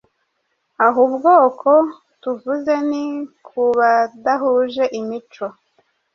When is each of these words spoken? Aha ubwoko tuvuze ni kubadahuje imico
Aha 0.85 0.99
ubwoko 1.07 1.69
tuvuze 2.21 2.73
ni 2.89 3.05
kubadahuje 3.45 4.83
imico 4.99 5.45